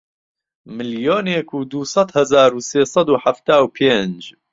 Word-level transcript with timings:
ملیۆنێک 0.75 1.49
و 1.57 1.59
دوو 1.71 1.83
سەد 1.93 2.09
هەزار 2.17 2.51
و 2.53 2.59
سێ 2.69 2.81
سەد 2.93 3.07
و 3.11 3.19
حەفتا 3.23 3.57
و 3.61 3.71
پێنج 3.75 4.21